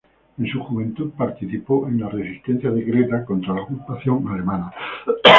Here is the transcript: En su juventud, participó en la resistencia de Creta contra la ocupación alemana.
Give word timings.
En 0.39 0.47
su 0.47 0.59
juventud, 0.63 1.11
participó 1.15 1.87
en 1.87 1.99
la 1.99 2.09
resistencia 2.09 2.71
de 2.71 2.83
Creta 2.85 3.23
contra 3.23 3.53
la 3.53 3.61
ocupación 3.61 4.25
alemana. 4.29 4.73